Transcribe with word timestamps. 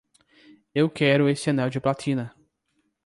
Eu 0.73 0.89
quero 0.89 1.29
esse 1.29 1.51
anel 1.51 1.69
de 1.69 1.79
platina! 1.79 2.35